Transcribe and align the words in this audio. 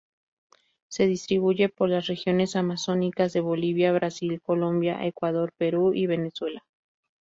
Se 0.87 1.05
distribuye 1.05 1.69
por 1.69 1.87
las 1.91 2.07
regiones 2.07 2.55
amazónicas 2.55 3.33
de 3.33 3.41
Bolivia, 3.41 3.93
Brasil, 3.93 4.41
Colombia, 4.41 5.05
Ecuador, 5.05 5.53
Perú 5.55 5.93
y 5.93 6.07
Venezuela. 6.07 6.63